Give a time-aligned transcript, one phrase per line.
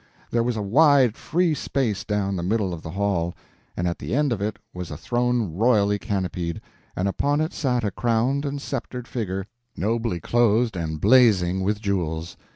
[0.31, 3.35] There was a wide free space down the middle of the hall,
[3.77, 6.59] and at the end of it was a throne royally canopied,
[6.95, 9.45] and upon it sat a crowned and sceptered figure
[9.77, 12.35] nobly clothed and blazing with jewels.